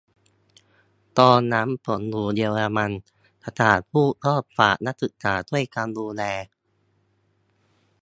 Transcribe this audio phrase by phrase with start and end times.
[1.19, 3.01] ตอนนั้นผมอยู่เยอรมนี
[3.45, 6.23] สถานทูตก็ฝากนักศึกษาช่วยกันดูแล